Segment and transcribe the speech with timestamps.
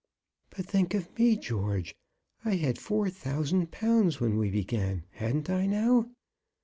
[0.49, 1.93] "But think of me, George.
[2.43, 5.05] I had four thousand pounds when we began.
[5.11, 6.09] Hadn't I, now?"